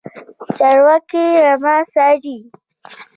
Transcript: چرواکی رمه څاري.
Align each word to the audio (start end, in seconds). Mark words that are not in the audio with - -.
چرواکی 0.57 1.23
رمه 1.43 1.75
څاري. 1.93 2.37